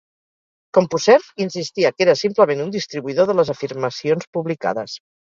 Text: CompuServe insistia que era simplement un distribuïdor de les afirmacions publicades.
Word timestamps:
CompuServe 0.77 1.43
insistia 1.43 1.91
que 1.95 2.03
era 2.05 2.15
simplement 2.21 2.63
un 2.65 2.71
distribuïdor 2.77 3.29
de 3.33 3.37
les 3.41 3.53
afirmacions 3.55 4.27
publicades. 4.39 4.97